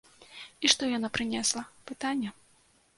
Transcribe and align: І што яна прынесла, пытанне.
І 0.63 0.65
што 0.75 0.89
яна 0.97 1.13
прынесла, 1.19 1.67
пытанне. 1.93 2.37